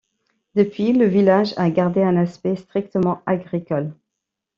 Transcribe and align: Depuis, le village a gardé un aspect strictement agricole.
Depuis, 0.55 0.93
le 0.93 1.05
village 1.05 1.53
a 1.57 1.69
gardé 1.69 2.01
un 2.01 2.17
aspect 2.17 2.55
strictement 2.55 3.21
agricole. 3.27 3.93